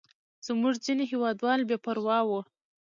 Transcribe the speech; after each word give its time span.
زموږ 0.47 0.73
ځینې 0.85 1.03
هېوادوال 1.11 1.61
بې 1.69 1.77
پروا 1.83 2.19
وو. 2.27 2.39